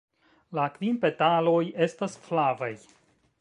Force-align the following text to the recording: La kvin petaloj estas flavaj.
La 0.59 0.63
kvin 0.77 0.97
petaloj 1.03 1.61
estas 1.87 2.17
flavaj. 2.25 2.73